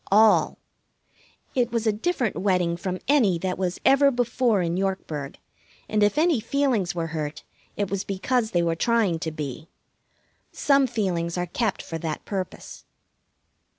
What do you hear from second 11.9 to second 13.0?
that purpose.